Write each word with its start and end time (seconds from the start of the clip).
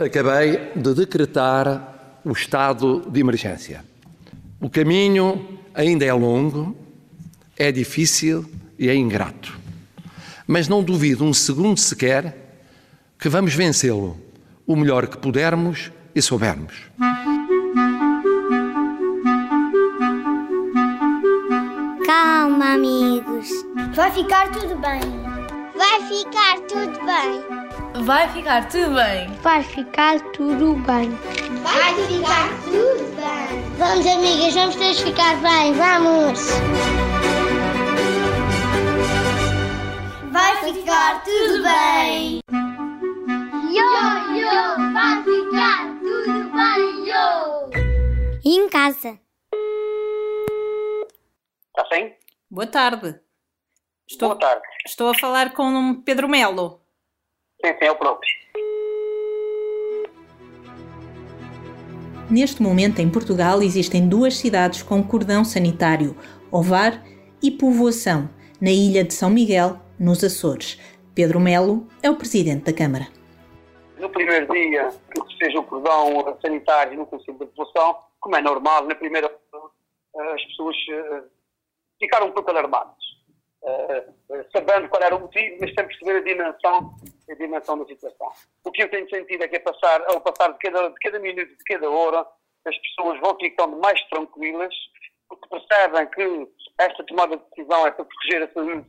Acabei 0.00 0.72
de 0.74 0.94
decretar 0.94 2.20
o 2.24 2.32
estado 2.32 3.06
de 3.10 3.20
emergência. 3.20 3.84
O 4.58 4.70
caminho 4.70 5.60
ainda 5.74 6.06
é 6.06 6.12
longo, 6.14 6.74
é 7.54 7.70
difícil 7.70 8.50
e 8.78 8.88
é 8.88 8.94
ingrato. 8.94 9.60
Mas 10.46 10.68
não 10.68 10.82
duvido 10.82 11.22
um 11.22 11.34
segundo 11.34 11.78
sequer 11.78 12.34
que 13.18 13.28
vamos 13.28 13.52
vencê-lo 13.52 14.18
o 14.66 14.74
melhor 14.74 15.06
que 15.06 15.18
pudermos 15.18 15.92
e 16.14 16.22
soubermos. 16.22 16.74
Calma, 22.06 22.72
amigos. 22.72 23.48
Vai 23.94 24.10
ficar 24.12 24.50
tudo 24.50 24.76
bem. 24.76 25.00
Vai 25.76 26.00
ficar 26.08 26.58
tudo 26.60 26.98
bem. 27.04 27.59
Vai 28.02 28.28
ficar 28.30 28.68
tudo 28.68 28.94
bem. 28.94 29.28
Vai 29.42 29.62
ficar 29.62 30.20
tudo 30.32 30.74
bem. 30.76 31.10
Vai 31.62 31.94
ficar 32.06 32.48
tudo 32.64 33.16
bem. 33.16 33.62
Vamos, 33.78 34.06
amigas, 34.06 34.54
vamos 34.54 34.76
todos 34.76 35.00
ficar 35.00 35.36
bem. 35.40 35.72
Vamos. 35.74 36.40
Vai 40.30 40.56
ficar 40.72 41.22
tudo 41.24 41.62
bem. 41.62 42.40
Yo, 43.72 43.90
yo, 44.36 44.92
vai 44.92 45.22
ficar 45.24 45.98
tudo 46.00 46.50
bem, 46.50 47.08
yo. 47.08 48.40
E 48.44 48.56
em 48.58 48.68
casa? 48.68 49.18
Está 51.68 51.84
sim? 51.94 52.12
Boa 52.50 52.66
tarde. 52.66 53.20
Estou, 54.08 54.30
Boa 54.30 54.40
tarde. 54.40 54.62
estou 54.86 55.10
a 55.10 55.14
falar 55.14 55.52
com 55.52 56.02
Pedro 56.02 56.28
Melo. 56.28 56.80
Sim, 57.64 57.74
sim, 57.80 57.88
o 57.88 57.96
próprio. 57.96 58.40
Neste 62.30 62.62
momento, 62.62 63.00
em 63.00 63.10
Portugal, 63.10 63.60
existem 63.60 64.08
duas 64.08 64.36
cidades 64.36 64.82
com 64.82 65.02
cordão 65.02 65.44
sanitário, 65.44 66.16
Ovar 66.50 67.02
e 67.42 67.50
Povoação, 67.50 68.30
na 68.60 68.70
ilha 68.70 69.02
de 69.02 69.12
São 69.12 69.28
Miguel, 69.28 69.76
nos 69.98 70.22
Açores. 70.22 70.78
Pedro 71.14 71.40
Melo 71.40 71.86
é 72.02 72.08
o 72.08 72.16
presidente 72.16 72.64
da 72.64 72.72
Câmara. 72.72 73.08
No 73.98 74.08
primeiro 74.08 74.50
dia 74.52 74.88
que 75.12 75.32
se 75.32 75.38
fez 75.38 75.54
o 75.54 75.62
cordão 75.64 76.38
sanitário 76.40 76.96
no 76.96 77.06
Conselho 77.06 77.38
da 77.38 77.46
População, 77.46 77.96
como 78.20 78.36
é 78.36 78.40
normal, 78.40 78.86
na 78.86 78.94
primeira 78.94 79.26
hora, 79.52 80.34
as 80.34 80.44
pessoas 80.44 80.76
eh, 80.90 81.22
ficaram 81.98 82.28
um 82.28 82.32
pouco 82.32 82.50
alarmadas. 82.50 82.96
Eh, 83.62 84.04
eh, 84.30 84.46
sabendo 84.52 84.88
qual 84.88 85.02
era 85.02 85.16
o 85.16 85.20
motivo, 85.20 85.56
mas 85.60 85.74
sem 85.74 85.86
perceber 85.86 86.16
a 86.16 86.22
dimensão, 86.22 86.94
a 87.30 87.34
dimensão 87.34 87.78
da 87.78 87.86
situação. 87.86 88.32
O 88.64 88.72
que 88.72 88.82
eu 88.82 88.90
tenho 88.90 89.08
sentido 89.08 89.44
é 89.44 89.48
que, 89.48 89.58
passar, 89.60 90.02
ao 90.08 90.20
passar 90.20 90.52
de 90.52 90.58
cada, 90.58 90.88
de 90.88 90.94
cada 90.96 91.18
minuto, 91.18 91.48
de 91.48 91.64
cada 91.64 91.88
hora, 91.90 92.26
as 92.66 92.76
pessoas 92.76 93.18
vão 93.20 93.36
ficando 93.38 93.76
mais 93.78 94.00
tranquilas, 94.08 94.74
porque 95.28 95.48
percebem 95.48 96.06
que 96.08 96.48
esta 96.78 97.04
tomada 97.04 97.36
de 97.36 97.42
decisão 97.50 97.86
é 97.86 97.90
para 97.90 98.04
proteger 98.04 98.42
a 98.42 98.52
saúde 98.52 98.86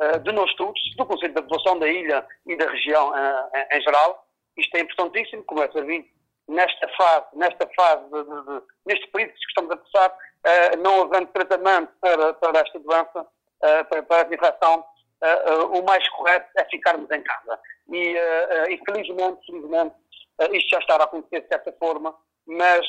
uh, 0.00 0.18
de 0.20 0.32
nós 0.32 0.52
todos, 0.54 0.80
do 0.96 1.06
Conselho 1.06 1.34
da 1.34 1.42
População 1.42 1.78
da 1.78 1.88
ilha 1.88 2.26
e 2.46 2.56
da 2.56 2.70
região 2.70 3.10
uh, 3.10 3.50
em, 3.72 3.80
geral. 3.82 4.26
Isto 4.56 4.76
é 4.76 4.80
importantíssimo, 4.80 5.42
como 5.44 5.62
é 5.62 5.70
sabido, 5.70 6.06
nesta 6.48 6.88
fase, 6.96 7.26
nesta 7.34 7.68
fase, 7.74 8.04
de, 8.04 8.24
de, 8.24 8.44
de, 8.44 8.62
neste 8.86 9.06
período 9.08 9.32
que 9.32 9.46
estamos 9.48 9.70
a 9.70 9.76
passar, 9.76 10.10
uh, 10.10 10.82
não 10.82 11.02
havendo 11.02 11.32
tratamento 11.32 11.92
para, 12.00 12.34
para 12.34 12.60
esta 12.60 12.78
doença, 12.78 13.26
para, 13.88 14.02
para 14.02 14.28
a 14.28 14.34
infecção, 14.34 14.84
o 15.72 15.82
mais 15.82 16.06
correto 16.10 16.48
é 16.56 16.64
ficarmos 16.64 17.10
em 17.10 17.22
casa. 17.22 17.60
E, 17.90 18.14
e 18.70 18.80
felizmente, 18.84 19.40
isto 20.52 20.68
já 20.68 20.78
está 20.78 20.96
a 20.96 21.04
acontecer 21.04 21.42
de 21.42 21.48
certa 21.48 21.72
forma, 21.72 22.14
mas 22.46 22.86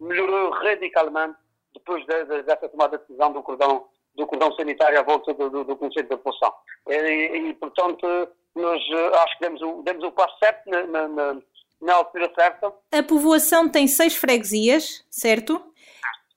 melhorou 0.00 0.50
radicalmente 0.50 1.36
depois 1.74 2.04
de, 2.06 2.24
de, 2.24 2.42
dessa 2.42 2.68
tomada 2.68 2.98
de 2.98 3.04
decisão 3.04 3.32
do 3.32 3.42
cordão, 3.42 3.86
do 4.14 4.26
cordão 4.26 4.54
sanitário 4.54 4.98
à 4.98 5.02
volta 5.02 5.32
do, 5.34 5.50
do, 5.50 5.64
do 5.64 5.76
Conselho 5.76 6.08
da 6.08 6.16
População. 6.16 6.54
E, 6.88 6.94
e, 6.94 7.54
portanto, 7.54 8.06
nós 8.54 8.82
acho 9.24 9.38
que 9.38 9.44
demos 9.44 9.62
o, 9.62 9.82
demos 9.82 10.04
o 10.04 10.12
passo 10.12 10.38
certo 10.38 10.68
na, 10.68 10.86
na, 10.86 11.08
na, 11.08 11.42
na 11.80 11.94
altura 11.94 12.30
certa. 12.34 12.72
A 12.92 13.02
povoação 13.02 13.68
tem 13.68 13.86
seis 13.86 14.14
freguesias, 14.14 15.04
certo? 15.10 15.62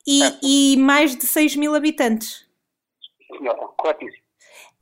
E, 0.07 0.19
certo. 0.19 0.39
e 0.43 0.77
mais 0.77 1.15
de 1.15 1.25
6 1.25 1.55
mil 1.55 1.75
habitantes. 1.75 2.45
Senhora, 3.27 3.67
corretíssimo. 3.77 4.24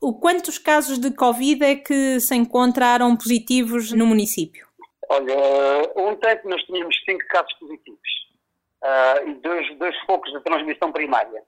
O 0.04 0.12
quantos 0.12 0.58
casos 0.58 0.98
de 0.98 1.10
Covid 1.16 1.64
é 1.64 1.76
que 1.76 2.20
se 2.20 2.34
encontraram 2.34 3.16
positivos 3.16 3.90
no 3.90 4.04
município? 4.04 4.68
Olha, 5.08 5.34
ontem 5.96 6.40
nós 6.44 6.62
tínhamos 6.64 6.94
cinco 7.06 7.26
casos 7.28 7.50
positivos 7.54 8.10
uh, 8.82 9.30
e 9.30 9.34
dois, 9.36 9.78
dois 9.78 9.98
focos 10.04 10.30
de 10.30 10.42
transmissão 10.42 10.92
primária. 10.92 11.42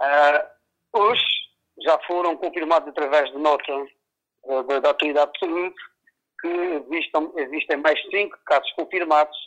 Uh, 0.00 0.98
hoje 0.98 1.22
já 1.84 1.96
foram 2.00 2.36
confirmados 2.36 2.88
através 2.88 3.30
de 3.30 3.38
nota 3.38 3.72
uh, 4.42 4.64
da, 4.64 4.80
da, 4.80 4.88
Autoridade 4.88 5.30
de 5.34 5.46
Saúde 5.46 5.76
que 6.40 6.48
existam, 6.48 7.30
existem 7.36 7.76
mais 7.76 8.00
cinco 8.10 8.36
casos 8.44 8.72
confirmados, 8.72 9.38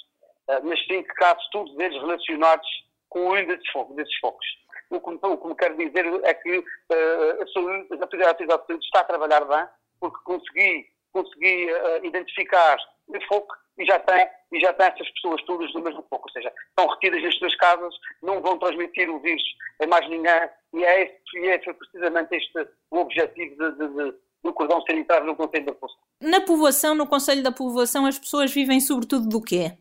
mas 0.64 0.80
cinco 0.88 1.14
casos, 1.16 1.46
todos 1.52 1.78
eles 1.78 2.00
relacionados 2.00 2.68
com 3.10 3.34
um 3.34 3.46
desses 3.46 3.70
focos. 3.72 3.94
Desses 3.98 4.18
focos. 4.22 4.46
O 4.90 5.00
que, 5.00 5.10
o 5.10 5.38
que 5.38 5.48
me 5.48 5.56
quero 5.56 5.78
dizer 5.78 6.06
é 6.24 6.34
que 6.34 6.64
a, 6.92 7.48
saúde, 7.54 7.88
a 7.92 7.96
Autoridade 8.02 8.38
de 8.38 8.46
Saúde 8.48 8.86
está 8.86 9.02
a 9.02 9.06
trabalhar 9.06 9.46
bem, 9.46 9.66
porque 10.00 10.18
consegui, 10.24 10.88
consegui 11.12 11.70
identificar 12.04 12.78
o 13.08 13.22
foco 13.28 13.56
e 13.78 13.86
já 13.86 14.00
tem, 14.00 14.28
e 14.52 14.60
já 14.60 14.74
tem 14.74 14.88
essas 14.88 15.10
pessoas 15.12 15.42
todas 15.44 15.72
do 15.74 15.82
mesmo 15.82 16.06
foco, 16.10 16.28
ou 16.28 16.32
seja, 16.32 16.52
estão 16.70 16.88
retidas 16.88 17.24
nas 17.24 17.38
suas 17.38 17.56
casas, 17.58 17.94
não 18.22 18.42
vão 18.42 18.58
transmitir 18.58 19.10
o 19.10 19.20
vírus 19.20 19.44
a 19.82 19.88
mais 19.88 20.08
ninguém, 20.10 20.50
e 20.74 20.84
é, 20.84 21.04
este, 21.04 21.40
e 21.40 21.48
é 21.48 21.58
precisamente 21.58 22.36
este 22.36 22.68
o 22.92 23.00
objetivo 23.00 23.56
de, 23.56 23.72
de, 23.78 23.88
de, 23.88 24.18
do 24.44 24.54
cordão 24.54 24.82
sanitário 24.82 25.26
no 25.26 25.36
Conselho 25.36 25.66
da 25.66 25.74
População. 25.74 26.00
Na 26.22 26.42
povoação, 26.42 26.96
no 26.96 27.08
Conselho 27.08 27.44
da 27.44 27.52
Povoação, 27.52 28.06
as 28.06 28.18
pessoas 28.18 28.54
vivem 28.54 28.80
sobretudo 28.80 29.28
do 29.28 29.42
quê? 29.42 29.74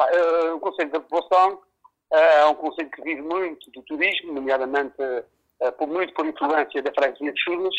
Uh, 0.00 0.54
o 0.56 0.60
Conselho 0.60 0.90
da 0.90 1.00
População 1.00 1.54
uh, 1.54 1.62
é 2.12 2.46
um 2.46 2.54
conselho 2.54 2.90
que 2.90 3.02
vive 3.02 3.22
muito 3.22 3.70
do 3.70 3.82
turismo, 3.82 4.32
nomeadamente 4.32 5.00
uh, 5.00 5.72
por, 5.78 5.88
muito 5.88 6.12
por 6.14 6.26
influência 6.26 6.82
da 6.82 6.92
freguesia 6.92 7.32
de 7.32 7.42
Chulas. 7.42 7.74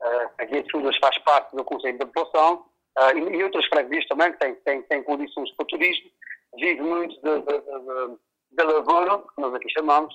a 0.00 0.28
freguesia 0.36 0.62
de 0.62 0.70
Chulas 0.70 0.96
faz 0.98 1.18
parte 1.18 1.54
do 1.56 1.64
Conselho 1.64 1.98
da 1.98 2.06
População, 2.06 2.66
e, 3.14 3.18
e, 3.18 3.44
outras 3.44 3.64
freguesias 3.66 4.06
também 4.06 4.32
que 4.32 4.38
têm, 4.38 4.54
têm, 4.56 4.82
têm 4.82 5.02
condições 5.02 5.50
para 5.56 5.64
o 5.64 5.66
turismo, 5.66 6.10
vive 6.56 6.82
muito 6.82 7.18
da 7.22 8.64
lavoura, 8.64 9.18
que 9.18 9.40
nós 9.40 9.54
aqui 9.54 9.70
chamamos, 9.70 10.14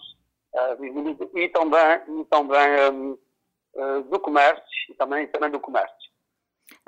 muito, 0.80 1.30
e 1.36 1.50
também, 1.50 2.22
e 2.22 2.26
também 2.26 3.18
do 4.10 4.20
comércio, 4.20 4.64
e 4.90 4.94
também, 4.94 5.28
também 5.28 5.50
do 5.50 5.60
comércio. 5.60 6.08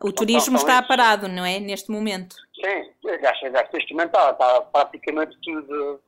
O 0.02 0.12
turismo 0.14 0.58
então, 0.58 0.70
está 0.70 0.82
parado, 0.82 1.28
não 1.28 1.46
é, 1.46 1.60
neste 1.60 1.92
momento? 1.92 2.36
Sim, 2.56 2.92
já, 3.04 3.34
já, 3.34 3.70
neste 3.74 3.94
momento 3.94 4.16
está, 4.16 4.32
está 4.32 4.62
praticamente 4.62 5.38
tudo, 5.42 6.02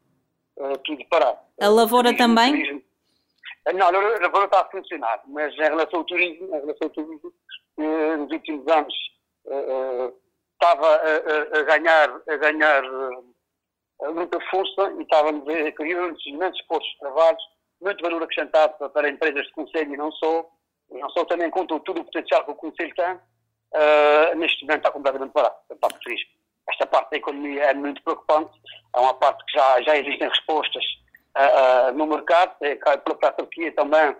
tudo 0.84 1.06
parado. 1.10 1.40
A 1.60 1.68
lavoura 1.68 2.10
turismo, 2.10 2.36
também? 2.36 2.52
Turismo, 2.54 2.84
não, 3.74 3.88
a 3.88 3.92
lavoura 3.92 4.46
está 4.46 4.62
a 4.62 4.66
funcionar, 4.66 5.22
mas 5.28 5.54
em 5.54 5.58
relação 5.58 6.00
ao 6.00 6.06
turismo, 6.06 6.48
em 6.48 6.60
relação 6.60 6.88
ao 6.88 6.90
turismo 6.90 7.34
nos 7.78 8.32
últimos 8.32 8.68
anos 8.68 8.94
estava 10.54 10.88
a, 10.88 11.60
a, 11.60 11.64
ganhar, 11.64 12.22
a 12.28 12.38
ganhar 12.38 12.84
muita 14.14 14.40
força 14.50 14.92
e 14.98 15.02
estávamos 15.02 15.48
a 15.48 15.72
criar 15.72 16.14
imensos 16.26 16.62
postos 16.64 16.92
de 16.94 17.00
trabalho, 17.00 17.38
muito 17.82 18.02
valor 18.04 18.24
acrescentado 18.24 18.78
para, 18.78 18.90
para, 18.90 19.10
empresas 19.10 19.46
de 19.46 19.54
conselho 19.54 19.94
e 19.94 19.98
não 19.98 20.12
só, 20.12 20.50
e 20.92 20.98
não 20.98 21.10
só 21.10 21.26
também 21.26 21.50
contam 21.50 21.80
todo 21.80 22.02
o 22.02 22.06
potencial 22.06 22.44
que 22.46 22.52
o 22.52 22.56
conselho 22.56 22.94
tem, 22.96 23.20
neste 24.38 24.64
momento 24.64 24.80
está 24.80 24.92
completamente 24.92 25.32
parado, 25.32 25.56
a 25.70 25.76
parte 25.76 25.96
do 25.96 26.02
turismo. 26.02 26.30
Esta 26.70 26.86
parte 26.86 27.12
da 27.12 27.18
economia 27.18 27.64
é 27.64 27.74
muito 27.74 28.02
preocupante, 28.04 28.52
é 28.96 29.00
uma 29.00 29.14
parte 29.16 29.44
que 29.46 29.58
já, 29.58 29.82
já 29.82 29.98
existem 29.98 30.28
respostas 30.28 30.84
uh, 31.38 31.90
uh, 31.90 31.98
no 31.98 32.08
mercado, 32.08 32.56
é, 32.62 32.78
a 32.86 32.98
própria 32.98 33.32
Turquia 33.32 33.72
também 33.74 34.16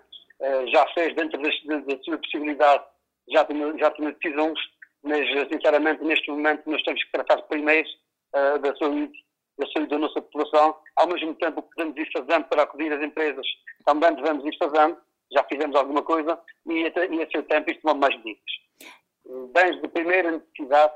já 0.74 0.88
fez 0.96 1.14
dentro 1.14 1.40
da, 1.40 2.04
sua 2.04 2.18
possibilidade, 2.18 2.84
já 3.30 3.46
tomou, 3.46 3.78
já 3.78 3.92
tomou 3.92 4.12
decisões 4.12 4.60
mas 5.04 5.28
sinceramente 5.52 6.04
neste 6.04 6.30
momento 6.30 6.70
nós 6.70 6.82
temos 6.84 7.04
que 7.04 7.12
tratar 7.12 7.42
primeiro 7.44 7.88
uh, 8.36 8.60
da 8.60 8.76
saúde 8.76 9.12
da 9.58 9.68
saúde 9.68 9.90
da 9.90 9.98
nossa 10.00 10.22
população, 10.22 10.76
ao 10.96 11.08
mesmo 11.08 11.36
tempo 11.36 11.62
que 11.62 11.76
podemos 11.76 11.96
ir 11.98 12.10
fazendo 12.12 12.46
para 12.46 12.64
acudir 12.64 12.92
às 12.92 13.04
empresas, 13.04 13.46
também 13.86 14.16
devemos 14.16 14.44
ir 14.46 14.58
fazendo, 14.58 14.98
já 15.32 15.44
fizemos 15.44 15.76
alguma 15.76 16.02
coisa, 16.02 16.40
e, 16.66 16.82
e 16.82 17.22
a 17.22 17.30
seu 17.30 17.44
tempo 17.44 17.70
isto 17.70 17.82
tomamos 17.82 18.02
mais 18.02 18.24
medidas. 18.24 19.52
Bens 19.54 19.80
de 19.80 19.88
primeira 19.90 20.32
necessidade 20.32 20.94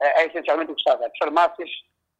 é, 0.00 0.22
é 0.22 0.26
essencialmente 0.26 0.72
o 0.72 0.74
que 0.74 0.80
está 0.80 0.94
a 0.94 1.10
farmácias, 1.18 1.70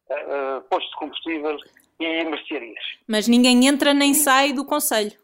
uh, 0.09 0.61
postos 0.69 0.89
de 0.91 0.97
combustíveis 0.97 1.61
e 1.99 2.23
mercearias. 2.23 2.83
Mas 3.07 3.27
ninguém 3.27 3.67
entra 3.67 3.93
nem 3.93 4.13
sai 4.13 4.53
do 4.53 4.65
Conselho? 4.65 5.17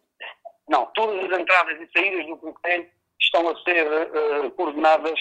Não, 0.68 0.86
todas 0.96 1.32
as 1.32 1.40
entradas 1.40 1.80
e 1.80 1.90
saídas 1.98 2.26
do 2.28 2.38
Conselho 2.38 2.88
estão 3.20 3.48
a 3.48 3.56
ser 3.64 3.88
uh, 3.88 4.52
coordenadas 4.52 5.20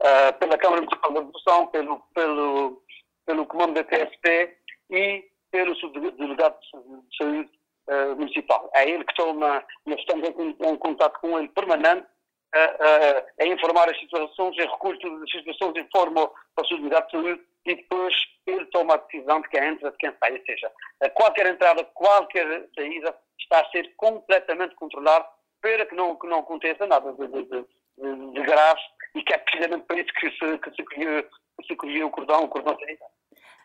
uh, 0.00 0.38
pela 0.38 0.58
Câmara 0.58 0.82
Municipal 0.82 1.12
da 1.12 1.20
Evolução, 1.20 1.66
pelo, 1.68 1.98
pelo, 2.14 2.82
pelo 3.26 3.46
comando 3.46 3.74
da 3.74 3.84
TSP 3.84 4.56
e 4.90 5.24
pelo 5.50 5.74
subdelegado 5.76 6.56
de 6.60 7.16
saúde 7.16 7.50
uh, 7.88 8.16
municipal. 8.16 8.70
É 8.74 8.88
ele 8.88 9.04
que 9.04 9.14
toma, 9.14 9.64
nós 9.86 9.98
estamos 10.00 10.28
em, 10.28 10.56
em 10.68 10.76
contato 10.76 11.18
com 11.20 11.38
ele 11.38 11.48
permanente 11.48 12.06
a, 12.54 12.58
a, 12.58 13.24
a, 13.40 13.46
informar 13.46 13.88
as 13.88 13.98
situações, 13.98 14.58
a 14.58 14.70
recolhe 14.70 14.98
todas 14.98 15.22
as 15.22 15.30
situações, 15.30 15.84
informa 15.84 16.30
para 16.54 16.64
o 16.64 16.66
subdelegado 16.66 17.06
de 17.06 17.12
saúde 17.12 17.42
e 17.64 17.74
depois 17.76 18.14
ele 18.46 18.66
toma 18.66 18.94
a 18.94 18.96
decisão 18.98 19.40
de 19.40 19.48
quem 19.48 19.64
entra, 19.64 19.90
de 19.90 19.96
quem 19.96 20.12
sai. 20.18 20.32
Ou 20.32 20.44
seja, 20.44 20.72
qualquer 21.14 21.46
entrada, 21.46 21.84
qualquer 21.94 22.68
saída 22.74 23.16
está 23.38 23.60
a 23.60 23.70
ser 23.70 23.94
completamente 23.96 24.74
controlado 24.74 25.26
para 25.60 25.86
que 25.86 25.94
não, 25.94 26.16
que 26.16 26.26
não 26.26 26.40
aconteça 26.40 26.86
nada 26.86 27.12
de, 27.12 27.26
de, 27.26 27.44
de, 27.44 28.32
de 28.32 28.42
grave 28.42 28.80
e 29.14 29.22
que 29.22 29.32
é 29.32 29.38
precisamente 29.38 29.84
para 29.86 30.00
isso 30.00 30.12
que 30.14 30.30
se, 30.30 30.58
que 30.58 30.70
se, 30.74 30.84
criou, 30.84 31.22
que 31.22 31.66
se 31.66 31.76
criou 31.76 32.08
o 32.08 32.12
cordão, 32.12 32.44
o 32.44 32.48
cordão 32.48 32.78
sanitário. 32.78 33.14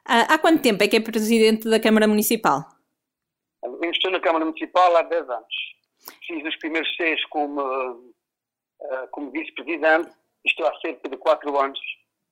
Há 0.06 0.38
quanto 0.38 0.62
tempo 0.62 0.82
é 0.84 0.88
que 0.88 0.96
é 0.96 1.02
presidente 1.02 1.70
da 1.70 1.82
Câmara 1.82 2.08
Municipal? 2.08 2.62
Eu 3.62 3.92
estou 3.92 4.12
na 4.12 4.22
Câmara 4.22 4.46
Municipal 4.46 4.96
há 4.96 5.02
10 5.02 5.30
anos. 5.30 5.56
Fiz 6.26 6.46
os 6.46 6.56
primeiros 6.58 6.96
seis 6.96 7.24
como, 7.26 7.62
uh, 8.92 9.08
como 9.12 9.32
vice-presidente 9.32 10.10
estou 10.46 10.68
há 10.68 10.80
cerca 10.80 11.10
de 11.10 11.18
4 11.18 11.60
anos 11.60 11.80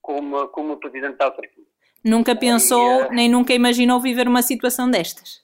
como, 0.01 0.47
como 0.49 0.77
presidente 0.77 1.17
da 1.17 1.25
autarquia. 1.25 1.63
Nunca 2.03 2.35
pensou, 2.35 3.01
e, 3.01 3.03
uh, 3.05 3.11
nem 3.11 3.29
nunca 3.29 3.53
imaginou 3.53 3.99
viver 3.99 4.27
uma 4.27 4.41
situação 4.41 4.89
destas? 4.89 5.43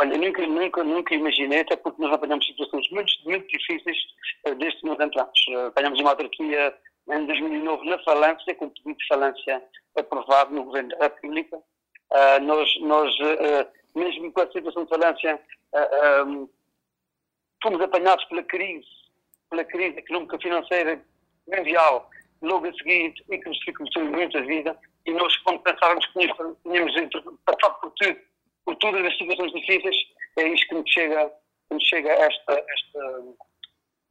Olha, 0.00 0.18
nunca, 0.18 0.46
nunca, 0.46 0.84
nunca 0.84 1.14
imaginei, 1.14 1.60
até 1.60 1.76
porque 1.76 2.02
nós 2.02 2.12
apanhamos 2.12 2.46
situações 2.46 2.88
muito, 2.90 3.12
muito 3.24 3.46
difíceis 3.48 3.96
uh, 4.46 4.54
desde 4.54 4.80
que 4.80 4.86
nós 4.86 5.00
entramos. 5.00 5.46
Uh, 5.48 5.66
apanhamos 5.66 6.00
uma 6.00 6.10
autarquia 6.10 6.74
em 7.08 7.26
2009 7.26 7.88
na 7.88 7.98
falência, 8.02 8.54
com 8.56 8.68
pedido 8.68 8.96
de 8.96 9.06
falência 9.06 9.62
aprovado 9.96 10.54
no 10.54 10.64
Governo 10.64 10.90
da 10.90 11.04
República. 11.04 11.56
Uh, 11.56 12.42
nós, 12.42 12.68
nós 12.80 13.14
uh, 13.20 13.66
mesmo 13.96 14.30
com 14.30 14.42
a 14.42 14.52
situação 14.52 14.84
de 14.84 14.90
falência, 14.90 15.40
uh, 15.72 16.28
um, 16.28 16.48
fomos 17.62 17.80
apanhados 17.80 18.24
pela 18.26 18.42
crise, 18.42 18.86
pela 19.50 19.64
crise 19.64 19.98
económica 19.98 20.38
financeira 20.38 21.00
mundial, 21.46 22.10
logo 22.42 22.66
a 22.66 22.72
seguir, 22.74 23.14
e 23.30 23.38
que 23.38 23.48
nos 23.48 23.58
dificultou 23.58 24.04
muito 24.04 24.36
a 24.38 24.42
vida, 24.42 24.78
e 25.06 25.12
nós, 25.12 25.36
quando 25.38 25.60
pensávamos 25.60 26.04
que 26.06 26.20
tínhamos 26.62 26.92
passado 27.44 27.80
por 27.80 27.92
tudo, 27.92 28.18
por 28.64 28.76
todas 28.76 29.04
as 29.06 29.16
situações 29.16 29.52
difíceis, 29.52 29.96
é 30.38 30.48
isto 30.48 30.68
que 30.68 30.74
nos 30.74 30.90
chega, 30.90 31.32
que 31.68 31.74
nos 31.74 31.84
chega 31.84 32.10
esta, 32.10 32.52
esta, 32.52 33.22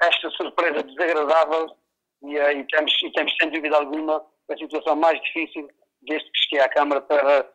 esta 0.01 0.29
surpresa 0.31 0.83
desagradável 0.83 1.75
e, 2.23 2.37
e, 2.37 2.63
temos, 2.67 3.03
e 3.03 3.11
temos, 3.11 3.35
sem 3.39 3.49
dúvida 3.49 3.77
alguma, 3.77 4.25
a 4.49 4.57
situação 4.57 4.95
mais 4.95 5.21
difícil 5.23 5.69
desde 6.03 6.29
que 6.31 6.39
cheguei 6.39 6.59
à 6.61 6.69
Câmara 6.69 7.01
para, 7.01 7.39
eh, 7.39 7.45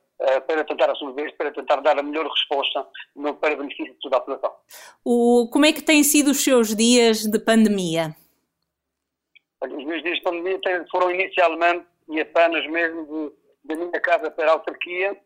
para 0.47 0.65
tentar 0.65 0.91
assumir, 0.91 1.35
para 1.37 1.51
tentar 1.51 1.77
dar 1.81 1.99
a 1.99 2.03
melhor 2.03 2.27
resposta 2.27 2.87
no, 3.17 3.35
para 3.35 3.57
benefício 3.57 3.93
de 3.95 4.01
toda 4.01 4.19
a 4.19 4.21
população. 4.21 4.55
O, 5.05 5.49
como 5.51 5.65
é 5.65 5.73
que 5.73 5.83
têm 5.83 6.03
sido 6.03 6.31
os 6.31 6.45
seus 6.45 6.75
dias 6.75 7.23
de 7.23 7.39
pandemia? 7.39 8.15
Os 9.63 9.85
meus 9.85 10.03
dias 10.03 10.17
de 10.17 10.23
pandemia 10.23 10.61
foram 10.91 11.11
inicialmente 11.11 11.87
e 12.09 12.21
apenas 12.21 12.67
mesmo 12.67 13.33
da 13.65 13.77
minha 13.77 14.01
casa 14.01 14.31
para 14.31 14.51
a 14.51 14.53
autarquia, 14.53 15.17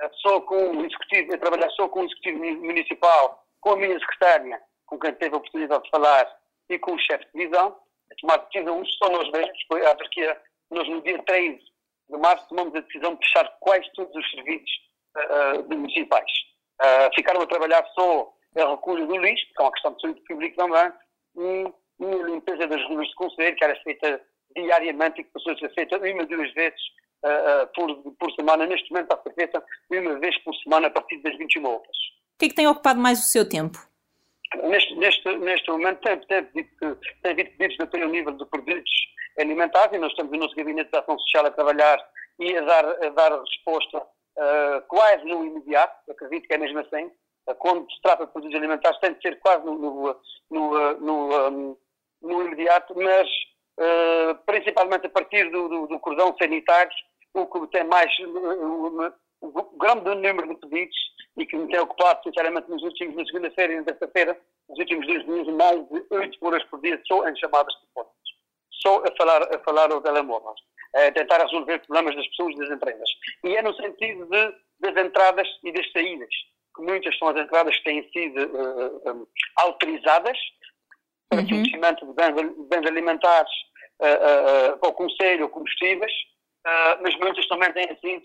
eh, 0.00 0.10
só 0.20 0.40
com 0.40 0.76
o 0.76 0.84
executivo, 0.84 1.34
a 1.34 1.38
trabalhar 1.38 1.70
só 1.70 1.88
com 1.88 2.00
o 2.00 2.04
executivo 2.04 2.38
municipal, 2.38 3.44
com 3.60 3.70
a 3.70 3.76
minha 3.76 3.98
secretária, 3.98 4.60
com 4.86 4.98
quem 4.98 5.14
teve 5.14 5.34
a 5.34 5.38
oportunidade 5.38 5.84
de 5.84 5.90
falar, 5.90 6.26
e 6.68 6.78
com 6.78 6.94
o 6.94 6.98
chefe 6.98 7.24
de 7.26 7.40
divisão, 7.40 7.76
a 8.10 8.14
tomar 8.20 8.36
decisões 8.38 8.88
só 8.96 9.10
nós 9.10 9.30
mesmos, 9.30 9.58
foi 9.68 9.84
a 9.84 9.90
autarquia, 9.90 10.40
nós 10.70 10.88
no 10.88 11.02
dia 11.02 11.22
13 11.22 11.71
de 12.12 12.18
março 12.18 12.48
tomamos 12.48 12.74
a 12.74 12.80
decisão 12.80 13.14
de 13.14 13.26
fechar 13.26 13.48
quase 13.60 13.90
todos 13.94 14.14
os 14.14 14.30
serviços 14.30 14.70
uh, 15.16 15.74
municipais. 15.76 16.30
Uh, 16.80 17.14
ficaram 17.14 17.40
a 17.40 17.46
trabalhar 17.46 17.84
só 17.94 18.32
a 18.56 18.70
recolha 18.70 19.06
do 19.06 19.16
lixo, 19.16 19.46
que 19.46 19.62
é 19.62 19.62
uma 19.62 19.72
questão 19.72 19.94
de 19.94 20.00
saúde 20.02 20.20
pública 20.28 20.56
também, 20.56 20.92
e, 21.38 22.04
e 22.04 22.20
a 22.20 22.26
limpeza 22.26 22.66
das 22.66 22.82
ruas 22.88 23.08
de 23.08 23.14
conselho, 23.14 23.56
que 23.56 23.64
era 23.64 23.80
feita 23.82 24.20
diariamente 24.54 25.20
e 25.20 25.24
que 25.24 25.30
passou 25.30 25.52
a 25.52 25.58
ser 25.58 25.72
feita 25.74 25.96
uma, 25.96 26.26
duas 26.26 26.52
vezes 26.52 26.80
uh, 27.24 27.66
por, 27.74 28.12
por 28.18 28.32
semana. 28.32 28.66
Neste 28.66 28.90
momento 28.90 29.10
está 29.10 29.20
a 29.20 29.22
ser 29.22 29.34
feita 29.34 29.64
uma 29.90 30.18
vez 30.18 30.36
por 30.42 30.54
semana 30.56 30.88
a 30.88 30.90
partir 30.90 31.18
das 31.22 31.36
21 31.38 31.66
horas. 31.66 31.96
O 32.34 32.38
que 32.38 32.46
é 32.46 32.48
que 32.48 32.54
tem 32.54 32.66
ocupado 32.66 33.00
mais 33.00 33.20
o 33.20 33.22
seu 33.22 33.48
tempo? 33.48 33.78
Neste, 34.64 34.94
neste, 34.96 35.36
neste 35.38 35.70
momento 35.70 36.00
tem, 36.00 36.18
tem, 36.26 36.44
tem 36.44 37.30
havido 37.30 37.50
pedidos 37.52 37.76
de 37.76 37.82
apoio 37.84 38.04
ao 38.04 38.10
nível 38.10 38.32
de 38.32 38.44
produtos 38.46 38.90
alimentares 39.38 39.92
e 39.92 39.98
nós 39.98 40.10
estamos 40.10 40.32
no 40.32 40.38
nosso 40.38 40.54
gabinete 40.54 40.90
de 40.90 40.98
ação 40.98 41.18
social 41.18 41.46
a 41.46 41.50
trabalhar 41.50 41.98
e 42.38 42.56
a 42.56 42.60
dar, 42.62 42.84
a 42.84 43.08
dar 43.10 43.40
resposta 43.40 43.98
uh, 43.98 44.82
quase 44.88 45.24
no 45.24 45.44
imediato, 45.44 46.10
acredito 46.10 46.46
que 46.46 46.54
é 46.54 46.58
mesmo 46.58 46.78
assim. 46.80 47.10
Uh, 47.48 47.54
quando 47.56 47.90
se 47.90 48.00
trata 48.02 48.26
de 48.26 48.32
produtos 48.32 48.56
alimentares 48.56 48.98
tem 49.00 49.14
de 49.14 49.20
ser 49.20 49.38
quase 49.40 49.64
no, 49.64 49.78
no, 49.78 50.16
no, 50.50 51.00
no, 51.00 51.48
um, 51.48 51.76
no 52.22 52.42
imediato, 52.46 52.94
mas 52.96 53.28
uh, 53.78 54.34
principalmente 54.46 55.06
a 55.06 55.10
partir 55.10 55.50
do, 55.50 55.68
do, 55.68 55.86
do, 55.86 56.00
cordão 56.00 56.34
sanitário, 56.40 56.92
o 57.34 57.46
que 57.46 57.66
tem 57.68 57.84
mais 57.84 58.10
um, 58.20 59.04
um 59.42 59.78
grande 59.78 60.14
número 60.14 60.48
de 60.48 60.56
pedidos 60.56 60.96
e 61.36 61.46
que 61.46 61.56
me 61.56 61.66
tem 61.68 61.80
ocupado, 61.80 62.22
sinceramente, 62.22 62.70
nos 62.70 62.82
últimos, 62.82 63.16
na 63.16 63.24
segunda-feira 63.24 63.72
e 63.72 63.76
na 63.76 63.84
terça-feira, 63.84 64.38
nos 64.68 64.78
últimos 64.78 65.06
dois 65.06 65.24
dias, 65.24 65.46
mais 65.56 65.88
de 65.88 66.04
oito 66.10 66.46
horas 66.46 66.62
por 66.64 66.80
dia 66.80 67.00
só 67.06 67.26
em 67.26 67.36
chamadas 67.36 67.74
telefónicas. 67.74 68.21
Só 68.82 69.02
a 69.04 69.16
falar, 69.16 69.42
a 69.54 69.58
falar 69.60 69.92
ao 69.92 70.00
telemóvel. 70.00 70.54
A 70.94 71.10
tentar 71.12 71.38
resolver 71.38 71.78
problemas 71.86 72.14
das 72.16 72.26
pessoas 72.28 72.54
e 72.54 72.58
das 72.58 72.70
empresas. 72.70 73.08
E 73.44 73.56
é 73.56 73.62
no 73.62 73.74
sentido 73.74 74.26
de, 74.26 74.54
das 74.80 75.04
entradas 75.04 75.48
e 75.64 75.72
das 75.72 75.90
saídas. 75.92 76.34
Que 76.76 76.82
muitas 76.82 77.16
são 77.18 77.28
as 77.28 77.36
entradas 77.36 77.76
que 77.76 77.84
têm 77.84 78.10
sido 78.10 78.44
uh, 78.44 79.10
um, 79.10 79.26
autorizadas 79.56 80.38
para 81.28 81.40
uhum. 81.40 81.48
fornecimento 81.48 82.06
de 82.06 82.12
bens, 82.12 82.68
bens 82.68 82.86
alimentares 82.86 83.52
uh, 84.00 84.74
uh, 84.74 84.86
ao 84.86 84.92
Conselho 84.92 85.44
ou 85.44 85.48
combustíveis, 85.48 86.12
mas 87.02 87.16
muitas 87.16 87.46
também 87.48 87.72
têm 87.72 87.88
sido 87.98 88.22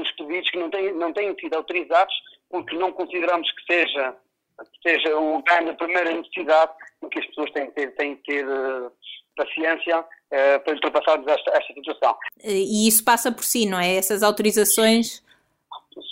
os 0.00 0.10
pedidos 0.12 0.48
que 0.48 0.58
não 0.58 0.70
têm, 0.70 0.92
não 0.92 1.12
têm 1.12 1.34
sido 1.40 1.54
autorizados 1.54 2.14
porque 2.50 2.76
não 2.76 2.92
consideramos 2.92 3.50
que 3.50 3.74
seja, 3.74 4.16
que 4.58 4.88
seja 4.88 5.18
um 5.18 5.42
ganho 5.42 5.72
de 5.72 5.76
primeira 5.76 6.12
necessidade 6.12 6.72
e 7.02 7.08
que 7.08 7.18
as 7.18 7.26
pessoas 7.26 7.50
têm 7.52 7.66
que 7.66 7.72
ter, 7.72 7.94
têm 7.96 8.16
que 8.16 8.22
ter 8.22 8.46
uh, 8.46 8.92
paciência 9.36 10.00
uh, 10.00 10.60
para 10.64 10.74
ultrapassarmos 10.74 11.26
esta, 11.28 11.50
esta 11.50 11.74
situação. 11.74 12.16
E 12.42 12.88
isso 12.88 13.04
passa 13.04 13.30
por 13.30 13.44
si, 13.44 13.66
não 13.66 13.78
é? 13.78 13.96
Essas 13.96 14.22
autorizações 14.22 15.22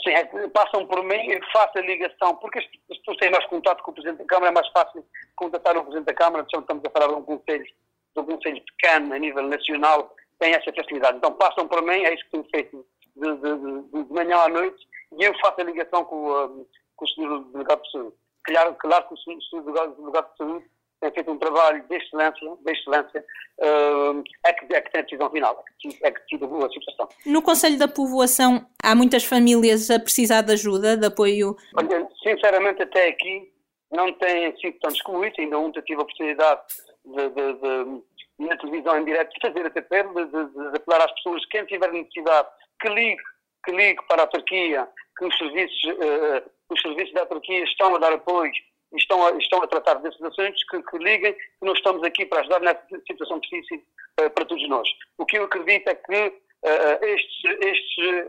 Sim, 0.03 0.11
é, 0.11 0.49
passam 0.49 0.87
por 0.87 1.03
mim, 1.05 1.31
eu 1.31 1.41
faço 1.53 1.79
a 1.79 1.83
ligação, 1.83 2.37
porque 2.37 2.59
as, 2.59 2.99
pessoas 2.99 3.19
têm 3.19 3.31
mais 3.31 3.45
contato 3.47 3.83
com 3.83 3.91
o 3.91 3.95
Presidente 3.95 4.19
da 4.19 4.25
Câmara, 4.25 4.51
é 4.51 4.55
mais 4.55 4.69
fácil 4.69 5.05
contatar 5.37 5.77
o 5.77 5.83
Presidente 5.83 6.07
da 6.07 6.15
Câmara, 6.15 6.45
então 6.47 6.61
estamos 6.61 6.83
a 6.87 6.91
falar 6.91 7.09
de 7.09 7.15
um 7.15 7.23
conselho, 7.23 7.65
de 7.65 8.21
um 8.21 8.25
conselho 8.25 8.63
pequeno 8.65 9.15
a 9.15 9.19
nível 9.19 9.43
nacional, 9.43 10.15
tem 10.39 10.55
essa 10.55 10.73
facilidade. 10.73 11.19
Então 11.19 11.33
passam 11.33 11.69
por 11.69 11.83
mim, 11.83 12.03
é 12.03 12.15
isso 12.15 12.25
que 12.25 12.31
tenho 12.31 12.47
feito 12.51 12.87
de, 13.15 13.37
de, 13.37 14.05
de, 14.05 14.13
manhã 14.13 14.39
à 14.39 14.49
noite 14.49 14.87
e 15.19 15.25
eu 15.25 15.39
faço 15.39 15.61
a 15.61 15.65
ligação 15.65 16.05
com, 16.05 16.31
uh, 16.31 16.67
com 16.97 17.05
o 17.05 17.09
Sr. 17.09 17.45
Delegado 17.53 17.83
de 17.83 17.91
Saúde. 17.91 18.17
Claro, 18.45 18.75
claro 18.77 19.09
que 19.09 19.15
o 19.15 19.17
Sr. 19.19 19.63
Delegado 19.63 20.31
de 20.33 20.37
Saúde 20.39 20.65
tem 21.05 21.13
feito 21.13 21.31
um 21.31 21.39
trabalho 21.39 21.85
de 21.89 21.97
excelência, 21.97 22.57
de 22.65 22.73
excelência 22.73 23.25
uh, 23.59 24.25
é, 24.47 24.53
que, 24.53 24.75
é 24.75 24.81
que 24.81 24.91
tem 24.91 25.01
a 25.01 25.05
decisão 25.05 25.31
final, 25.31 25.65
é 25.67 25.73
que, 25.79 25.99
é 26.03 26.11
que 26.11 26.21
decide 26.21 26.45
a 26.45 26.69
situação. 26.69 27.09
No 27.27 27.43
Conselho 27.43 27.79
da 27.79 27.89
Povoação 27.89 28.67
há 28.83 28.95
muitas 28.95 29.25
famílias 29.25 29.91
a 29.91 29.99
precisar 29.99 30.43
de 30.43 30.53
ajuda, 30.53 30.97
de 30.97 31.07
apoio? 31.07 31.57
Olha, 31.77 32.09
sinceramente 32.23 32.83
até 32.83 33.09
aqui 33.09 33.53
não 33.93 34.13
têm 34.15 34.57
sido 34.59 34.79
tão 34.81 34.91
excluídos, 34.91 35.39
ainda 35.39 35.59
ontem 35.59 35.83
tive 35.83 36.01
a 36.01 36.03
oportunidade 36.03 36.61
de, 37.05 37.29
de, 37.29 37.53
de, 37.53 38.47
na 38.47 38.57
televisão 38.57 38.99
em 38.99 39.05
direto 39.05 39.33
de 39.33 39.47
fazer 39.47 39.67
até 39.67 39.81
de, 39.81 40.25
de, 40.25 40.77
apelar 40.77 41.05
às 41.05 41.13
pessoas, 41.13 41.45
quem 41.47 41.65
tiver 41.67 41.93
necessidade 41.93 42.49
que 42.81 42.89
ligue, 42.89 43.23
que 43.65 43.73
ligue 43.73 44.03
para 44.09 44.23
a 44.23 44.27
Turquia, 44.27 44.89
que 45.19 45.27
os 45.27 45.37
serviços, 45.37 45.85
uh, 45.85 46.51
os 46.71 46.81
serviços 46.81 47.13
da 47.13 47.27
Turquia 47.27 47.63
estão 47.63 47.95
a 47.95 47.99
dar 47.99 48.13
apoio 48.13 48.51
estão 48.97 49.27
a, 49.27 49.31
estão 49.33 49.63
a 49.63 49.67
tratar 49.67 49.95
desses 49.95 50.21
assuntos, 50.23 50.63
que, 50.65 50.83
que 50.83 50.99
liguem, 50.99 51.35
que 51.35 51.41
nós 51.63 51.79
estamos 51.79 52.03
aqui 52.03 52.27
para 52.27 52.41
ajudar 52.41 52.61
nessa 52.61 52.83
situação 53.07 53.39
difícil 53.41 53.83
uh, 54.21 54.31
para 54.31 54.45
todos 54.45 54.69
nós. 54.69 54.89
O 55.19 55.27
que 55.27 55.39
eu 55.39 55.45
acredito 55.45 55.89
é 55.89 55.95
que 55.95 56.27
uh, 56.27 56.37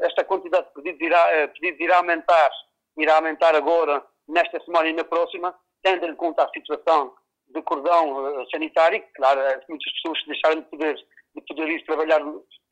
esta 0.01 0.23
quantidade 0.23 0.67
de 0.67 0.73
pedidos 0.73 1.01
irá, 1.01 1.47
pedidos 1.49 1.79
irá 1.79 1.97
aumentar, 1.97 2.49
irá 2.97 3.15
aumentar 3.15 3.55
agora, 3.55 4.03
nesta 4.27 4.59
semana 4.63 4.89
e 4.89 4.93
na 4.93 5.03
próxima, 5.03 5.55
tendo 5.83 6.05
em 6.05 6.15
conta 6.15 6.43
a 6.43 6.49
situação 6.49 7.13
do 7.49 7.61
cordão 7.61 8.43
sanitário, 8.49 9.03
claro, 9.15 9.39
muitas 9.69 9.91
pessoas 9.93 10.23
deixaram 10.25 10.61
de 10.61 10.67
poder, 10.67 10.95
de 11.35 11.41
poder 11.47 11.69
ir 11.69 11.85
trabalhar 11.85 12.19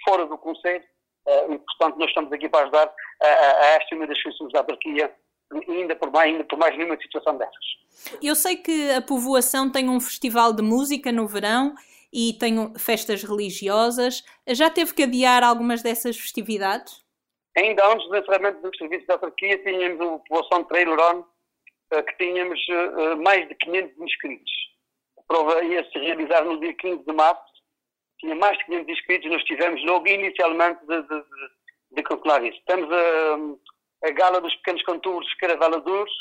fora 0.03 0.25
do 0.25 0.37
Conselho, 0.37 0.83
e, 1.49 1.57
portanto, 1.59 1.99
nós 1.99 2.09
estamos 2.09 2.33
aqui 2.33 2.49
para 2.49 2.63
ajudar 2.63 2.91
a, 3.21 3.27
a 3.27 3.65
esta 3.75 3.95
uma 3.95 4.07
das 4.07 4.19
funções 4.19 4.51
da 4.51 4.59
autarquia, 4.59 5.13
ainda 5.51 5.95
por, 5.95 6.11
mais, 6.11 6.31
ainda 6.31 6.43
por 6.45 6.57
mais 6.57 6.75
nenhuma 6.77 6.97
situação 7.01 7.37
dessas. 7.37 7.65
Eu 8.21 8.35
sei 8.35 8.55
que 8.55 8.91
a 8.91 9.01
povoação 9.01 9.71
tem 9.71 9.89
um 9.89 9.99
festival 9.99 10.53
de 10.53 10.61
música 10.61 11.11
no 11.11 11.27
verão 11.27 11.75
e 12.11 12.33
tem 12.33 12.73
festas 12.77 13.23
religiosas. 13.23 14.23
Já 14.47 14.69
teve 14.69 14.93
que 14.93 15.03
adiar 15.03 15.43
algumas 15.43 15.81
dessas 15.81 16.17
festividades? 16.17 17.03
Ainda 17.57 17.87
antes 17.91 18.07
do 18.07 18.15
encerramento 18.15 18.61
do 18.61 18.75
serviço 18.77 19.05
da 19.07 19.13
autarquia, 19.13 19.57
tínhamos 19.63 20.01
a 20.01 20.17
população 20.19 20.61
de 20.63 20.67
Treiloron, 20.69 21.25
eh, 21.91 22.01
que 22.01 22.17
tínhamos 22.17 22.59
eh, 22.69 23.15
mais 23.15 23.47
de 23.47 23.55
500 23.55 23.99
inscritos. 23.99 24.51
A 25.19 25.21
prova 25.27 25.63
ia-se 25.63 25.97
realizar 25.99 26.43
no 26.45 26.59
dia 26.59 26.73
15 26.73 27.03
de 27.05 27.13
março, 27.13 27.53
tinha 28.19 28.35
mais 28.35 28.57
de 28.57 28.65
500 28.65 28.89
inscritos, 28.89 29.31
nós 29.31 29.43
tivemos 29.43 29.83
logo 29.85 30.07
inicialmente 30.07 30.79
de, 30.85 31.01
de, 31.03 31.23
de, 31.91 32.03
calcular 32.03 32.43
isso. 32.43 32.59
Temos 32.65 32.89
a, 32.91 33.37
a 34.03 34.11
Gala 34.11 34.41
dos 34.41 34.55
Pequenos 34.57 34.83
Cantores 34.83 35.33
Caravaladores, 35.35 36.13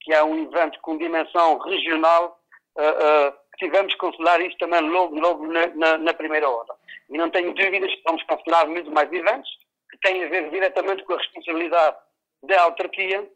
que 0.00 0.12
é 0.12 0.22
um 0.22 0.42
evento 0.42 0.78
com 0.82 0.98
dimensão 0.98 1.58
regional, 1.58 2.38
uh, 2.76 3.30
uh, 3.30 3.34
tivemos 3.58 3.92
que 3.94 4.00
cancelar 4.00 4.40
isso 4.40 4.56
também 4.58 4.80
logo, 4.80 5.18
logo 5.18 5.46
na, 5.46 5.66
na, 5.68 5.98
na, 5.98 6.14
primeira 6.14 6.48
hora. 6.48 6.74
E 7.08 7.16
não 7.16 7.30
tenho 7.30 7.54
dúvidas 7.54 7.90
que 7.90 8.02
vamos 8.04 8.22
cancelar 8.24 8.68
muito 8.68 8.90
mais 8.90 9.10
eventos, 9.12 9.48
que 9.90 9.98
têm 9.98 10.24
a 10.24 10.28
ver 10.28 10.50
diretamente 10.50 11.04
com 11.04 11.14
a 11.14 11.18
responsabilidade 11.18 11.96
da 12.42 12.62
autarquia, 12.62 13.28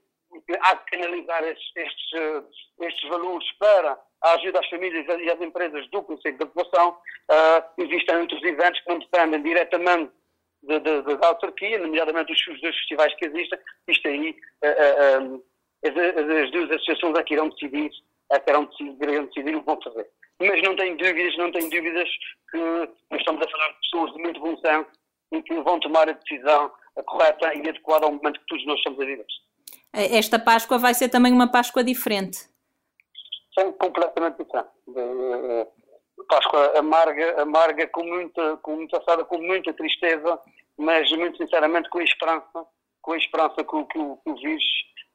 que 0.47 0.59
há 0.61 0.75
de 0.75 0.85
canalizar 0.91 1.45
estes, 1.45 1.77
estes, 1.77 2.13
uh, 2.13 2.85
estes 2.85 3.09
valores 3.09 3.51
para 3.59 3.99
a 4.23 4.33
ajuda 4.35 4.61
às 4.61 4.69
famílias 4.69 5.07
e 5.07 5.31
às 5.31 5.41
empresas 5.41 5.89
do 5.91 6.03
Conselho 6.03 6.39
da 6.39 6.47
População. 6.47 6.99
Uh, 7.31 7.83
existem 7.83 8.17
outros 8.17 8.43
eventos 8.43 8.81
que 8.81 8.89
não 8.89 8.99
dependem 8.99 9.43
diretamente 9.43 10.13
de, 10.63 10.81
de, 10.81 11.03
de, 11.03 11.17
da 11.17 11.29
autarquia, 11.29 11.79
nomeadamente 11.79 12.33
os, 12.33 12.47
os 12.49 12.61
dois 12.61 12.77
festivais 12.77 13.15
que 13.15 13.27
existem. 13.27 13.59
Isto 13.89 14.09
aí, 14.09 14.31
uh, 14.31 15.45
as, 15.85 15.97
as, 15.97 16.51
duas 16.51 16.71
associações 16.71 17.19
é 17.19 17.23
que 17.23 17.35
irão 17.35 17.49
decidir, 17.51 17.91
é 18.33 18.41
que 18.41 18.51
irão 18.51 18.65
decidir, 18.65 19.09
irão 19.09 19.27
decidir 19.27 19.57
o 19.57 19.61
que 19.61 19.67
vão 19.67 19.81
fazer. 19.83 20.09
Mas 20.41 20.63
não 20.63 20.77
tenho 20.77 20.97
dúvidas, 20.97 21.37
não 21.39 21.53
tenho 21.53 21.71
dúvidas 21.71 22.09
que 22.51 22.59
nós 22.59 23.21
estamos 23.21 23.47
a 23.47 23.51
falar 23.51 23.69
de 23.69 23.79
pessoas 23.81 24.13
de 24.13 24.23
muito 24.23 24.41
bom 24.41 24.57
senso 24.59 24.91
e 25.33 25.43
que 25.43 25.55
vão 25.63 25.81
tomar 25.81 26.09
a 26.09 26.13
decisão 26.13 26.71
correta 27.05 27.55
e 27.55 27.69
adequada 27.69 28.07
ao 28.07 28.13
momento 28.13 28.41
que 28.41 28.47
todos 28.47 28.67
nós 28.67 28.79
estamos 28.79 29.01
a 29.01 29.05
viver. 29.05 29.27
Esta 29.93 30.39
Páscoa 30.39 30.79
vai 30.79 30.95
ser 30.95 31.09
também 31.09 31.33
uma 31.33 31.51
Páscoa 31.51 31.83
diferente. 31.83 32.39
Sim, 33.59 33.73
completamente 33.79 34.37
diferente. 34.37 34.69
Páscoa 36.29 36.79
amarga, 36.79 37.43
amarga 37.43 37.87
com 37.89 38.05
muita, 38.05 38.57
com 38.59 38.77
muita 38.77 38.99
assada, 38.99 39.25
com 39.25 39.39
muita 39.39 39.73
tristeza, 39.73 40.39
mas 40.77 41.11
muito 41.13 41.39
sinceramente 41.39 41.89
com 41.89 41.99
a 41.99 42.05
esperança, 42.05 42.67
com 43.03 43.13
a 43.13 43.17
esperança 43.17 43.57
que, 43.57 43.85
que, 43.85 43.99
que 43.99 44.31
o 44.31 44.37
vírus 44.37 44.65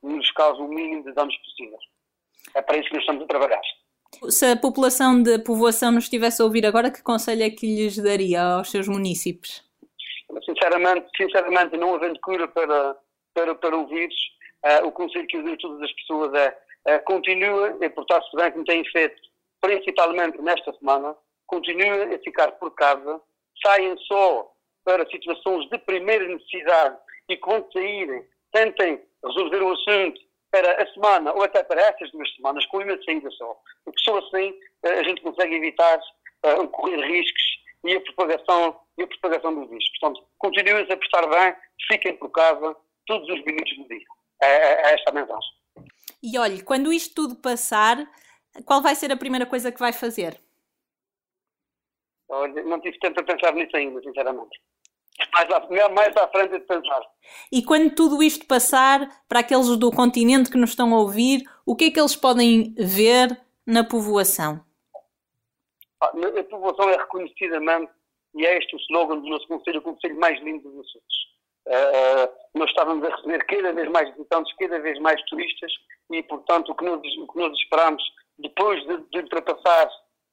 nos 0.04 0.32
causa 0.32 0.62
o 0.62 0.68
mínimo 0.68 1.04
de 1.04 1.14
danos 1.14 1.36
possíveis. 1.38 1.82
É 2.56 2.62
para 2.62 2.78
isso 2.78 2.88
que 2.90 2.96
nós 2.96 3.04
estamos 3.04 3.24
a 3.24 3.28
trabalhar. 3.28 3.62
Se 4.30 4.46
a 4.46 4.58
população 4.58 5.22
de 5.22 5.40
povoação 5.40 5.92
nos 5.92 6.06
estivesse 6.06 6.42
a 6.42 6.46
ouvir 6.46 6.66
agora, 6.66 6.92
que 6.92 7.02
conselho 7.02 7.44
é 7.44 7.50
que 7.50 7.66
lhes 7.66 7.98
daria 7.98 8.42
aos 8.42 8.70
seus 8.70 8.88
municípios? 8.88 9.64
Sinceramente, 10.46 11.08
sinceramente 11.16 11.78
não 11.78 11.96
havendo 11.96 12.20
cura 12.20 12.48
para, 12.48 12.96
para, 13.34 13.56
para 13.56 13.78
o 13.78 13.88
vírus, 13.88 14.16
uh, 14.66 14.88
o 14.88 14.92
conselho 14.92 15.28
que 15.28 15.38
eu 15.38 15.44
dou 15.44 15.54
a 15.54 15.58
todas 15.58 15.82
as 15.82 15.94
pessoas 15.94 16.34
é 16.34 16.96
uh, 16.96 17.04
continua 17.06 17.78
a 17.84 17.90
portar-se 17.90 18.36
bem 18.36 18.52
como 18.52 18.66
têm 18.66 18.84
feito, 18.86 19.22
principalmente 19.62 20.42
nesta 20.42 20.74
semana, 20.74 21.16
continua 21.46 22.16
a 22.16 22.20
ficar 22.20 22.52
por 22.54 22.72
casa, 22.72 23.22
saem 23.64 23.96
só 24.08 24.52
para 24.84 25.08
situações 25.10 25.70
de 25.70 25.78
primeira 25.78 26.28
necessidade 26.28 26.98
e 27.30 27.38
quando 27.38 27.72
saírem, 27.72 28.26
tentem 28.52 29.02
resolver 29.24 29.62
o 29.62 29.72
assunto 29.72 30.20
para 30.50 30.82
a 30.82 30.94
semana 30.94 31.32
ou 31.34 31.44
até 31.44 31.64
para 31.64 31.82
essas 31.82 32.12
duas 32.12 32.34
semanas 32.36 32.66
com 32.66 32.80
uma 32.80 33.04
saída 33.04 33.30
só. 33.32 33.56
Porque 33.86 34.02
só 34.04 34.18
assim 34.18 34.54
eh, 34.84 35.00
a 35.00 35.04
gente 35.04 35.22
consegue 35.22 35.56
evitar 35.56 36.00
uh, 36.46 36.68
correr 36.68 37.02
riscos 37.08 37.62
e 37.86 37.96
a 37.96 38.02
propagação, 38.02 38.80
e 38.98 39.04
a 39.04 39.08
propagação 39.08 39.56
do 39.56 39.68
vírus. 39.68 39.86
Portanto, 40.00 40.28
continuem 40.38 40.84
a 40.84 40.98
prestar 40.98 41.28
bem, 41.28 41.56
fiquem 41.88 42.18
por 42.18 42.30
casa 42.30 42.76
todos 43.08 43.30
os 43.30 43.44
minutos 43.46 43.78
do 43.78 43.88
dia. 43.88 44.06
É, 44.42 44.48
é, 44.48 44.90
é 44.90 44.94
esta 44.94 45.12
a 45.12 45.14
mensagem. 45.14 45.50
E 46.22 46.38
olhe, 46.38 46.62
quando 46.64 46.92
isto 46.94 47.16
tudo 47.16 47.36
passar, 47.36 47.98
qual 48.66 48.82
vai 48.82 48.96
ser 48.96 49.12
a 49.12 49.18
primeira 49.18 49.46
coisa 49.46 49.72
que 49.72 49.80
vai 49.80 49.94
fazer? 49.94 50.40
Olha, 52.30 52.64
não 52.64 52.80
tive 52.80 52.98
tempo 53.00 53.20
a 53.20 53.24
pensar 53.24 53.54
nisso 53.54 53.76
ainda, 53.76 54.02
sinceramente 54.02 54.60
mais 55.34 55.50
à, 55.52 55.90
mais 55.90 56.18
à 56.18 56.28
frente 56.30 56.52
de 56.52 56.60
pensar. 56.62 57.02
E 57.52 57.64
quando 57.64 57.94
tudo 57.94 58.24
isto 58.24 58.46
passar, 58.46 59.08
para 59.28 59.40
aqueles 59.40 59.76
do 59.78 59.92
continente 59.92 60.50
que 60.50 60.58
nos 60.58 60.72
estão 60.72 60.94
a 60.94 61.00
ouvir, 61.00 61.44
o 61.66 61.76
que 61.76 61.86
é 61.86 61.92
que 61.92 62.00
eles 62.00 62.16
podem 62.16 62.74
ver 62.78 63.40
na 63.66 63.84
povoação? 63.84 64.64
A 66.02 66.44
povoação 66.50 66.90
é 66.90 66.98
reconhecidamente, 66.98 67.92
e 68.36 68.46
é 68.46 68.58
este 68.58 68.76
o 68.76 68.80
slogan 68.80 69.20
do 69.20 69.30
nosso 69.30 69.48
Conselho, 69.48 69.80
o 69.80 69.84
Conselho 69.84 70.20
mais 70.20 70.42
lindo 70.42 70.70
dos 70.70 70.88
Açores. 70.88 71.32
Uh, 71.68 72.58
nós 72.58 72.70
estávamos 72.70 73.06
a 73.06 73.16
receber 73.16 73.46
cada 73.46 73.72
vez 73.72 73.90
mais 73.92 74.10
visitantes, 74.12 74.56
cada 74.58 74.80
vez 74.80 75.00
mais 75.00 75.22
turistas, 75.26 75.72
e, 76.12 76.24
portanto, 76.24 76.72
o 76.72 76.76
que 76.76 76.84
nós, 76.84 77.00
o 77.00 77.28
que 77.28 77.38
nós 77.40 77.54
esperamos, 77.54 78.04
depois 78.40 78.82
de, 78.86 78.98
de, 79.10 79.20
ultrapassar, 79.20 79.88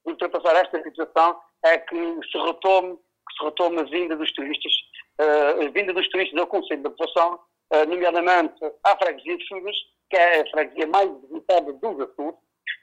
de 0.04 0.12
ultrapassar 0.12 0.56
esta 0.56 0.82
situação, 0.82 1.40
é 1.64 1.78
que 1.78 1.96
se 2.30 2.38
retome 2.38 2.98
que 3.28 3.38
se 3.38 3.44
retoma 3.44 3.82
a 3.82 3.84
vinda 3.84 4.16
dos 4.16 4.32
turistas, 4.32 4.72
uh, 5.20 5.62
a 5.62 5.70
vinda 5.70 5.92
dos 5.92 6.08
turistas 6.08 6.38
ao 6.40 6.46
Conselho 6.46 6.82
da 6.82 6.90
População, 6.90 7.38
uh, 7.74 7.88
nomeadamente 7.88 8.54
à 8.84 8.96
freguesia 8.96 9.36
de 9.36 9.46
Fugas, 9.48 9.76
que 10.10 10.16
é 10.16 10.40
a 10.40 10.50
freguesia 10.50 10.86
mais 10.86 11.10
visitada 11.22 11.72
dos 11.74 12.00
Açores, 12.00 12.36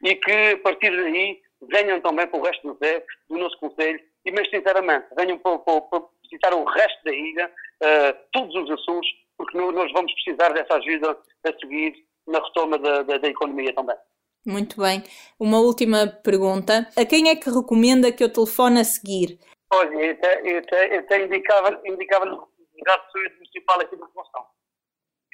e 0.03 0.15
que 0.15 0.31
a 0.31 0.57
partir 0.59 0.95
daí 0.95 1.41
venham 1.63 1.99
também 2.01 2.27
para 2.27 2.39
o 2.39 2.43
resto 2.43 2.67
do, 2.67 2.79
do 3.29 3.37
nosso 3.37 3.57
Conselho, 3.59 3.99
e 4.25 4.31
mas 4.31 4.49
sinceramente, 4.49 5.07
venham 5.17 5.37
para, 5.39 5.57
para, 5.59 5.81
para 5.81 6.03
visitar 6.23 6.53
o 6.53 6.63
resto 6.63 7.03
da 7.03 7.11
ilha, 7.11 7.51
uh, 7.83 8.17
todos 8.31 8.55
os 8.55 8.71
Açores, 8.71 9.09
porque 9.37 9.57
nós 9.57 9.91
vamos 9.91 10.13
precisar 10.13 10.49
dessa 10.53 10.75
ajuda 10.75 11.17
a 11.45 11.53
seguir 11.59 11.93
na 12.27 12.39
retoma 12.39 12.77
da, 12.77 13.03
da, 13.03 13.17
da 13.17 13.27
economia 13.27 13.73
também. 13.73 13.95
Muito 14.45 14.79
bem. 14.79 15.03
Uma 15.39 15.59
última 15.59 16.05
pergunta. 16.07 16.87
A 16.95 17.05
quem 17.05 17.29
é 17.29 17.35
que 17.35 17.49
recomenda 17.49 18.11
que 18.11 18.23
eu 18.23 18.31
telefone 18.31 18.79
a 18.79 18.83
seguir? 18.83 19.39
Olha, 19.73 19.95
eu 19.95 20.11
até, 20.11 20.41
eu 20.43 20.59
até, 20.59 20.95
eu 20.95 20.99
até 20.99 21.25
indicava, 21.25 21.81
indicava 21.83 22.25
no 22.25 22.47
Municipal 23.37 23.81
aqui 23.81 23.95
da 23.95 24.05
Função. 24.07 24.45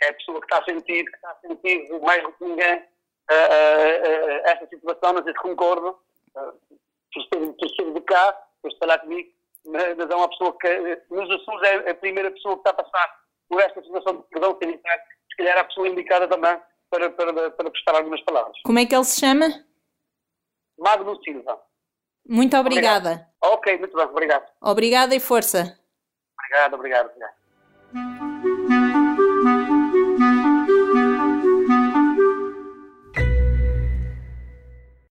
É 0.02 0.10
a 0.10 0.14
pessoa 0.14 0.40
que 0.40 0.46
está 0.46 0.60
a 0.60 0.66
sentir, 0.66 1.06
que 1.06 1.16
está 1.16 1.32
a 1.32 1.48
sentir 1.48 2.00
mais 2.02 2.24
do 2.24 2.32
que 2.32 2.46
ninguém 2.46 2.76
uh, 2.76 2.80
uh, 2.80 4.28
uh, 4.28 4.42
esta 4.46 4.68
situação, 4.68 5.14
não 5.14 5.24
sei 5.24 5.34
se 5.34 5.40
concordo, 5.40 6.00
por, 6.34 7.70
ser, 7.70 7.94
de 7.94 8.02
cá, 8.02 8.34
por 8.62 8.72
falar 8.80 9.00
comigo, 9.00 9.30
mas, 9.66 9.96
mas 9.98 10.10
é 10.10 10.16
uma 10.16 10.30
pessoa 10.30 10.58
que 10.58 11.02
nos 11.10 11.30
Açores 11.30 11.70
é 11.70 11.90
a 11.92 11.96
primeira 11.96 12.32
pessoa 12.32 12.56
que 12.56 12.62
está 12.62 12.72
a 12.72 12.84
passar 12.84 13.22
por 13.50 13.62
esta 13.62 13.84
situação 13.84 14.18
de 14.18 14.24
perdão 14.30 14.58
sanitário, 14.60 15.04
se 15.30 15.38
calhar 15.38 15.58
é 15.58 15.60
a 15.60 15.66
pessoa 15.66 15.88
indicada 15.88 16.28
também 16.28 16.60
para, 16.92 17.10
para, 17.10 17.52
para 17.52 17.72
prestar 17.72 17.96
algumas 17.96 18.22
palavras. 18.22 18.56
Como 18.64 18.78
é 18.78 18.86
que 18.86 18.94
ele 18.94 19.06
se 19.06 19.20
chama? 19.20 19.48
Magno 20.78 21.18
Silva. 21.24 21.60
Muito 22.28 22.56
obrigada. 22.58 23.10
Obrigado. 23.42 23.56
Ok, 23.56 23.78
muito 23.80 23.96
bem, 23.96 24.06
obrigado. 24.06 24.46
Obrigada 24.62 25.16
e 25.16 25.20
força. 25.20 25.80
Obrigado, 26.38 26.76
obrigado. 26.76 27.10
obrigado. 27.10 28.31